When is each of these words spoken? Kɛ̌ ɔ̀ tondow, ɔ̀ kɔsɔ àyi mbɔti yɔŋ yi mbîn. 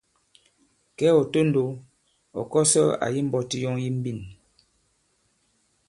Kɛ̌ 0.97 1.09
ɔ̀ 1.19 1.25
tondow, 1.31 1.71
ɔ̀ 2.39 2.47
kɔsɔ 2.51 2.83
àyi 3.05 3.19
mbɔti 3.27 3.57
yɔŋ 3.63 3.75
yi 3.83 3.89
mbîn. 3.97 4.19